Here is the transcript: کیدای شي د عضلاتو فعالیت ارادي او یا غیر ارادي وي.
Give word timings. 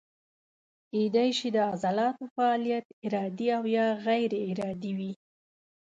کیدای 0.91 1.29
شي 1.37 1.47
د 1.53 1.57
عضلاتو 1.71 2.23
فعالیت 2.35 2.85
ارادي 3.05 3.47
او 3.57 3.63
یا 3.77 3.87
غیر 4.05 4.31
ارادي 4.49 4.91
وي. 4.97 5.13